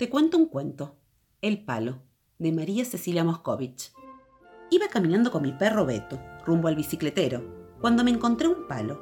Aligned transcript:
Te 0.00 0.08
cuento 0.08 0.38
un 0.38 0.46
cuento. 0.46 0.96
El 1.42 1.62
palo, 1.62 1.98
de 2.38 2.52
María 2.52 2.86
Cecilia 2.86 3.22
Moscovich. 3.22 3.92
Iba 4.70 4.88
caminando 4.88 5.30
con 5.30 5.42
mi 5.42 5.52
perro 5.52 5.84
Beto, 5.84 6.18
rumbo 6.46 6.68
al 6.68 6.74
bicicletero, 6.74 7.74
cuando 7.82 8.02
me 8.02 8.10
encontré 8.10 8.48
un 8.48 8.66
palo. 8.66 8.98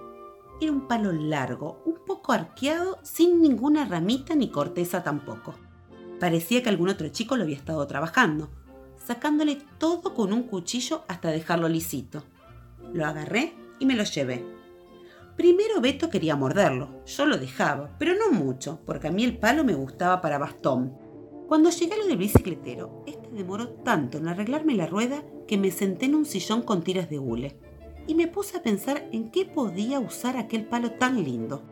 Era 0.60 0.72
un 0.72 0.88
palo 0.88 1.12
largo, 1.12 1.84
un 1.86 2.04
poco 2.04 2.32
arqueado, 2.32 2.98
sin 3.04 3.40
ninguna 3.40 3.84
ramita 3.84 4.34
ni 4.34 4.50
corteza 4.50 5.04
tampoco. 5.04 5.54
Parecía 6.18 6.64
que 6.64 6.68
algún 6.68 6.88
otro 6.88 7.06
chico 7.10 7.36
lo 7.36 7.44
había 7.44 7.58
estado 7.58 7.86
trabajando, 7.86 8.50
sacándole 8.96 9.62
todo 9.78 10.14
con 10.14 10.32
un 10.32 10.48
cuchillo 10.48 11.04
hasta 11.06 11.30
dejarlo 11.30 11.68
lisito. 11.68 12.24
Lo 12.92 13.06
agarré 13.06 13.54
y 13.78 13.86
me 13.86 13.94
lo 13.94 14.02
llevé. 14.02 14.57
Primero 15.38 15.80
Beto 15.80 16.10
quería 16.10 16.34
morderlo, 16.34 17.04
yo 17.06 17.24
lo 17.24 17.38
dejaba, 17.38 17.94
pero 17.96 18.12
no 18.16 18.36
mucho, 18.36 18.80
porque 18.84 19.06
a 19.06 19.12
mí 19.12 19.22
el 19.22 19.38
palo 19.38 19.62
me 19.62 19.72
gustaba 19.72 20.20
para 20.20 20.36
bastón. 20.36 20.98
Cuando 21.46 21.70
llegué 21.70 21.94
a 21.94 21.98
lo 21.98 22.08
del 22.08 22.16
bicicletero, 22.16 23.04
este 23.06 23.28
demoró 23.30 23.68
tanto 23.68 24.18
en 24.18 24.26
arreglarme 24.26 24.74
la 24.74 24.88
rueda 24.88 25.22
que 25.46 25.56
me 25.56 25.70
senté 25.70 26.06
en 26.06 26.16
un 26.16 26.24
sillón 26.24 26.62
con 26.62 26.82
tiras 26.82 27.08
de 27.08 27.20
hule 27.20 27.56
y 28.08 28.16
me 28.16 28.26
puse 28.26 28.56
a 28.56 28.64
pensar 28.64 29.08
en 29.12 29.30
qué 29.30 29.44
podía 29.44 30.00
usar 30.00 30.36
aquel 30.36 30.64
palo 30.64 30.90
tan 30.90 31.22
lindo. 31.22 31.62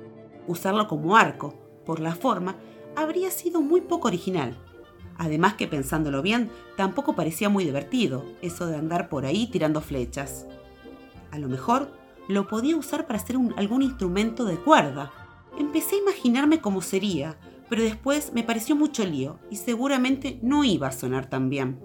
Usarlo 0.47 0.87
como 0.87 1.17
arco, 1.17 1.53
por 1.85 1.99
la 1.99 2.15
forma, 2.15 2.55
habría 2.95 3.33
sido 3.33 3.63
muy 3.63 3.81
poco 3.81 4.07
original. 4.07 4.57
Además 5.19 5.55
que 5.55 5.67
pensándolo 5.67 6.23
bien, 6.23 6.51
tampoco 6.77 7.17
parecía 7.17 7.49
muy 7.49 7.65
divertido 7.65 8.27
eso 8.43 8.69
de 8.69 8.77
andar 8.77 9.09
por 9.09 9.27
ahí 9.27 9.49
tirando 9.49 9.81
flechas. 9.81 10.47
A 11.33 11.39
lo 11.41 11.49
mejor 11.49 12.06
lo 12.29 12.49
podía 12.49 12.77
usar 12.77 13.07
para 13.07 13.19
hacer 13.19 13.37
algún 13.57 13.83
instrumento 13.83 14.45
de 14.45 14.57
cuerda. 14.57 15.13
Empecé 15.59 15.97
a 15.97 16.01
imaginarme 16.01 16.61
cómo 16.61 16.83
sería, 16.83 17.39
pero 17.69 17.83
después 17.83 18.33
me 18.33 18.43
pareció 18.43 18.77
mucho 18.77 19.05
lío 19.05 19.39
y 19.51 19.57
seguramente 19.57 20.39
no 20.43 20.65
iba 20.65 20.89
a 20.89 20.93
sonar 20.93 21.29
tan 21.29 21.49
bien. 21.49 21.81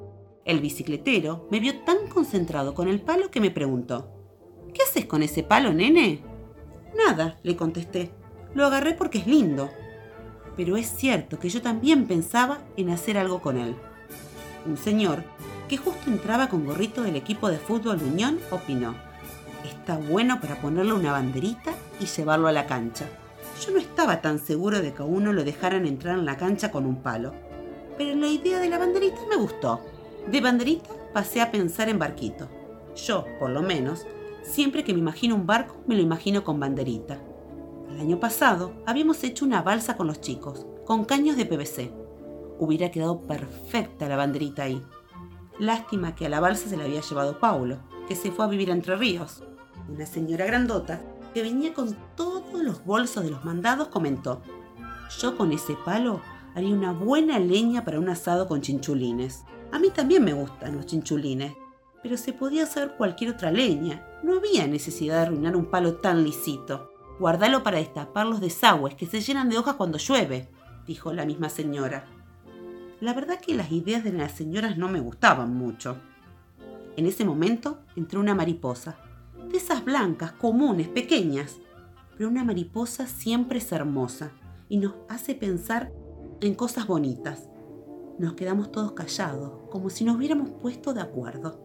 El 0.46 0.60
bicicletero 0.60 1.48
me 1.52 1.60
vio 1.60 1.80
tan 1.82 2.08
concentrado 2.08 2.74
con 2.74 2.88
el 2.88 3.02
palo 3.02 3.30
que 3.30 3.42
me 3.42 3.52
preguntó, 3.52 4.12
¿Qué 4.74 4.84
haces 4.84 5.06
con 5.06 5.22
ese 5.22 5.44
palo, 5.44 5.74
nene? 5.74 6.24
Nada, 6.96 7.38
le 7.44 7.56
contesté. 7.56 8.12
Lo 8.54 8.66
agarré 8.66 8.94
porque 8.94 9.20
es 9.20 9.28
lindo. 9.28 9.70
Pero 10.56 10.78
es 10.78 10.88
cierto 10.88 11.40
que 11.40 11.50
yo 11.50 11.62
también 11.62 12.08
pensaba 12.08 12.60
en 12.78 12.90
hacer 12.90 13.18
algo 13.18 13.42
con 13.42 13.58
él. 13.58 13.76
Un 14.66 14.78
señor, 14.78 15.24
que 15.68 15.78
justo 15.78 16.10
entraba 16.10 16.48
con 16.48 16.66
gorrito 16.66 17.04
del 17.04 17.16
equipo 17.16 17.50
de 17.50 17.58
fútbol 17.58 18.02
Unión, 18.02 18.40
opinó 18.50 19.11
está 19.68 19.98
bueno 19.98 20.40
para 20.40 20.56
ponerle 20.62 20.94
una 20.94 21.12
banderita 21.12 21.74
y 22.00 22.06
llevarlo 22.06 22.48
a 22.48 22.52
la 22.52 22.66
cancha. 22.66 23.06
Yo 23.66 23.72
no 23.72 23.80
estaba 23.80 24.22
tan 24.22 24.40
seguro 24.40 24.82
de 24.82 24.94
que 24.94 25.04
a 25.04 25.06
uno 25.06 25.34
lo 25.34 25.44
dejaran 25.44 25.86
entrar 25.86 26.18
en 26.18 26.26
la 26.26 26.38
cancha 26.38 26.72
con 26.72 26.86
un 26.86 27.02
palo, 27.02 27.34
pero 27.98 28.16
la 28.16 28.28
idea 28.28 28.60
de 28.60 28.70
la 28.70 28.80
banderita 28.80 29.22
me 29.30 29.36
gustó. 29.36 29.82
De 30.28 30.42
banderita 30.42 30.90
pasé 31.14 31.42
a 31.42 31.52
pensar 31.52 31.90
en 31.90 32.00
barquito. 32.00 32.48
Yo, 32.96 33.26
por 33.40 33.52
lo 33.52 33.62
menos, 33.62 34.06
siempre 34.44 34.84
que 34.84 34.94
me 34.94 35.00
imagino 35.00 35.36
un 35.36 35.46
barco, 35.46 35.76
me 35.86 35.96
lo 35.96 36.02
imagino 36.02 36.44
con 36.44 36.60
banderita. 36.60 37.20
El 37.90 38.00
año 38.00 38.20
pasado 38.20 38.74
habíamos 38.86 39.24
hecho 39.24 39.46
una 39.46 39.62
balsa 39.62 39.96
con 39.96 40.08
los 40.08 40.22
chicos, 40.22 40.66
con 40.86 41.06
caños 41.06 41.38
de 41.38 41.46
PVC. 41.46 41.92
Hubiera 42.58 42.90
quedado 42.90 43.22
perfecta 43.22 44.08
la 44.08 44.16
banderita 44.16 44.64
ahí. 44.64 44.82
Lástima 45.60 46.16
que 46.16 46.26
a 46.26 46.30
la 46.30 46.40
balsa 46.40 46.70
se 46.70 46.78
la 46.78 46.86
había 46.86 47.02
llevado 47.02 47.40
Paulo, 47.40 47.80
que 48.08 48.16
se 48.16 48.32
fue 48.32 48.46
a 48.46 48.48
vivir 48.48 48.70
Entre 48.70 48.96
Ríos 48.96 49.44
una 49.90 50.06
señora 50.06 50.46
grandota 50.46 51.02
que 51.34 51.42
venía 51.42 51.74
con 51.74 51.96
todos 52.16 52.62
los 52.62 52.84
bolsos 52.86 53.24
de 53.24 53.32
los 53.32 53.46
mandados, 53.46 53.88
comentó, 53.88 54.42
yo 55.20 55.38
con 55.38 55.52
ese 55.52 55.76
palo 55.86 56.22
haría 56.56 56.74
una 56.74 56.92
buena 56.92 57.40
leña 57.40 57.84
para 57.84 58.00
un 58.00 58.10
asado 58.10 58.48
con 58.48 58.62
chinchulines. 58.62 59.44
A 59.72 59.80
mí 59.80 59.90
también 59.90 60.24
me 60.24 60.34
gustan 60.34 60.76
los 60.76 60.86
chinchulines, 60.86 61.54
pero 62.04 62.18
se 62.18 62.34
podía 62.34 62.64
hacer 62.64 62.96
cualquier 62.98 63.32
otra 63.32 63.52
leña. 63.52 64.06
No 64.24 64.38
había 64.38 64.68
necesidad 64.68 65.16
de 65.16 65.22
arruinar 65.22 65.56
un 65.56 65.66
palo 65.66 65.96
tan 65.96 66.24
lisito. 66.24 66.92
Guardalo 67.20 67.64
para 67.64 67.78
destapar 67.78 68.26
los 68.26 68.42
desagües 68.42 68.96
que 68.96 69.06
se 69.06 69.22
llenan 69.22 69.50
de 69.50 69.58
hojas 69.58 69.76
cuando 69.76 69.98
llueve, 69.98 70.50
dijo 70.88 71.14
la 71.14 71.26
misma 71.26 71.50
señora. 71.50 72.06
La 73.00 73.14
verdad 73.14 73.40
que 73.40 73.56
las 73.56 73.72
ideas 73.72 74.04
de 74.04 74.12
las 74.12 74.32
señoras 74.32 74.78
no 74.78 74.88
me 74.90 75.00
gustaban 75.00 75.54
mucho. 75.56 75.98
En 76.98 77.06
ese 77.06 77.26
momento 77.26 77.80
entró 77.96 78.20
una 78.20 78.36
mariposa 78.36 78.98
de 79.52 79.58
esas 79.58 79.84
blancas, 79.84 80.32
comunes, 80.34 80.88
pequeñas. 80.88 81.60
Pero 82.18 82.30
una 82.30 82.44
mariposa 82.44 83.08
siempre 83.08 83.60
es 83.60 83.72
hermosa 83.72 84.32
y 84.70 84.78
nos 84.78 84.94
hace 85.10 85.36
pensar 85.36 85.92
en 86.40 86.56
cosas 86.56 86.88
bonitas. 86.88 87.50
Nos 88.18 88.34
quedamos 88.34 88.72
todos 88.72 88.94
callados, 88.94 89.54
como 89.70 89.90
si 89.90 90.04
nos 90.04 90.16
hubiéramos 90.18 90.50
puesto 90.50 90.94
de 90.94 91.02
acuerdo, 91.02 91.60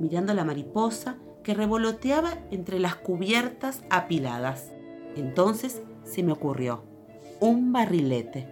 mirando 0.00 0.32
a 0.32 0.34
la 0.34 0.44
mariposa 0.44 1.18
que 1.42 1.54
revoloteaba 1.54 2.38
entre 2.50 2.78
las 2.78 2.96
cubiertas 2.96 3.82
apiladas. 3.90 4.70
Entonces 5.16 5.82
se 6.04 6.22
me 6.22 6.32
ocurrió 6.32 6.84
un 7.40 7.72
barrilete. 7.72 8.48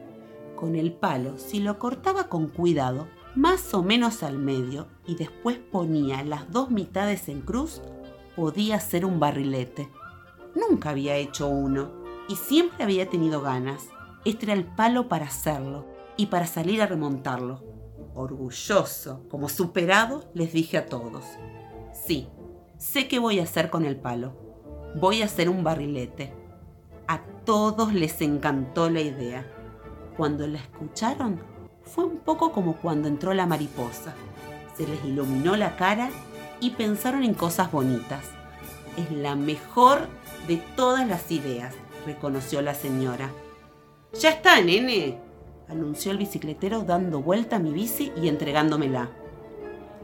Con 0.56 0.74
el 0.74 0.92
palo, 0.92 1.38
si 1.38 1.60
lo 1.60 1.78
cortaba 1.78 2.28
con 2.28 2.48
cuidado, 2.48 3.06
más 3.36 3.72
o 3.74 3.82
menos 3.82 4.22
al 4.22 4.38
medio, 4.38 4.88
y 5.06 5.14
después 5.14 5.58
ponía 5.58 6.24
las 6.24 6.50
dos 6.50 6.70
mitades 6.70 7.28
en 7.28 7.42
cruz, 7.42 7.80
podía 8.38 8.78
ser 8.78 9.04
un 9.04 9.18
barrilete. 9.18 9.90
Nunca 10.54 10.90
había 10.90 11.16
hecho 11.16 11.48
uno 11.48 11.90
y 12.28 12.36
siempre 12.36 12.84
había 12.84 13.10
tenido 13.10 13.40
ganas. 13.40 13.88
Este 14.24 14.46
era 14.46 14.52
el 14.52 14.64
palo 14.64 15.08
para 15.08 15.26
hacerlo 15.26 15.86
y 16.16 16.26
para 16.26 16.46
salir 16.46 16.80
a 16.80 16.86
remontarlo. 16.86 17.64
Orgulloso, 18.14 19.26
como 19.28 19.48
superado, 19.48 20.30
les 20.34 20.52
dije 20.52 20.78
a 20.78 20.86
todos, 20.86 21.24
sí, 21.92 22.28
sé 22.76 23.08
qué 23.08 23.18
voy 23.18 23.40
a 23.40 23.42
hacer 23.42 23.70
con 23.70 23.84
el 23.84 23.96
palo. 23.96 24.36
Voy 24.94 25.22
a 25.22 25.24
hacer 25.24 25.48
un 25.48 25.64
barrilete. 25.64 26.32
A 27.08 27.24
todos 27.44 27.92
les 27.92 28.22
encantó 28.22 28.88
la 28.88 29.00
idea. 29.00 29.52
Cuando 30.16 30.46
la 30.46 30.58
escucharon, 30.58 31.42
fue 31.82 32.04
un 32.04 32.18
poco 32.18 32.52
como 32.52 32.76
cuando 32.76 33.08
entró 33.08 33.34
la 33.34 33.46
mariposa. 33.46 34.14
Se 34.76 34.86
les 34.86 35.04
iluminó 35.04 35.56
la 35.56 35.74
cara 35.74 36.08
y 36.60 36.70
pensaron 36.70 37.24
en 37.24 37.34
cosas 37.34 37.70
bonitas. 37.70 38.30
Es 38.96 39.10
la 39.10 39.36
mejor 39.36 40.08
de 40.46 40.56
todas 40.76 41.06
las 41.06 41.30
ideas, 41.30 41.74
reconoció 42.06 42.62
la 42.62 42.74
señora. 42.74 43.30
Ya 44.18 44.30
está, 44.30 44.60
nene, 44.60 45.18
anunció 45.68 46.12
el 46.12 46.18
bicicletero 46.18 46.82
dando 46.82 47.22
vuelta 47.22 47.56
a 47.56 47.58
mi 47.58 47.72
bici 47.72 48.12
y 48.20 48.28
entregándomela. 48.28 49.10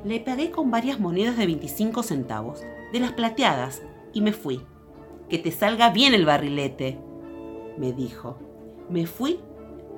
Le 0.05 0.21
pagué 0.21 0.51
con 0.51 0.71
varias 0.71 1.01
monedas 1.01 1.37
de 1.37 1.47
25 1.47 2.03
centavos, 2.03 2.63
de 2.93 3.01
las 3.01 3.13
plateadas, 3.13 3.83
y 4.13 4.21
me 4.21 4.33
fui. 4.33 4.63
Que 5.29 5.39
te 5.39 5.51
salga 5.51 5.91
bien 5.91 6.13
el 6.13 6.27
barrilete, 6.27 7.01
me 7.79 7.93
dijo. 7.93 8.39
Me 8.91 9.07
fui 9.07 9.41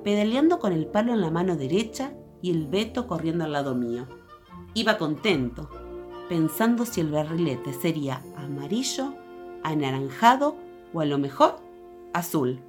pedaleando 0.04 0.60
con 0.60 0.72
el 0.72 0.86
palo 0.86 1.12
en 1.12 1.20
la 1.20 1.32
mano 1.32 1.56
derecha 1.56 2.12
y 2.40 2.52
el 2.52 2.66
veto 2.66 3.08
corriendo 3.08 3.44
al 3.44 3.52
lado 3.52 3.74
mío. 3.74 4.06
Iba 4.74 4.98
contento, 4.98 5.68
pensando 6.28 6.84
si 6.84 7.00
el 7.00 7.10
barrilete 7.10 7.72
sería 7.72 8.22
amarillo, 8.36 9.14
anaranjado 9.62 10.56
o 10.92 11.00
a 11.00 11.04
lo 11.04 11.18
mejor 11.18 11.56
azul. 12.12 12.60